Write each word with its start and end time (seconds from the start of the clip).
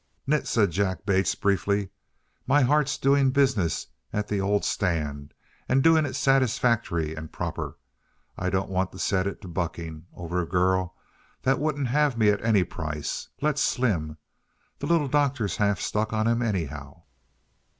"Nit," 0.25 0.47
said 0.47 0.71
Jack 0.71 1.05
Bates, 1.05 1.35
briefly. 1.35 1.89
"My 2.47 2.63
heart's 2.63 2.97
doing 2.97 3.29
business 3.29 3.85
at 4.11 4.27
the 4.27 4.41
old 4.41 4.65
stand 4.65 5.31
and 5.69 5.83
doing 5.83 6.07
it 6.07 6.15
satisfactory 6.15 7.13
and 7.13 7.31
proper. 7.31 7.77
I 8.35 8.49
don't 8.49 8.71
want 8.71 8.91
to 8.93 8.97
set 8.97 9.27
it 9.27 9.43
to 9.43 9.47
bucking 9.47 10.07
over 10.15 10.41
a 10.41 10.47
girl 10.47 10.95
that 11.43 11.59
wouldn't 11.59 11.89
have 11.89 12.17
me 12.17 12.29
at 12.29 12.43
any 12.43 12.63
price. 12.63 13.29
Let 13.41 13.59
Slim. 13.59 14.17
The 14.79 14.87
Little 14.87 15.07
Doctor's 15.07 15.57
half 15.57 15.79
stuck 15.79 16.13
on 16.13 16.25
him, 16.25 16.41
anyhow." 16.41 17.03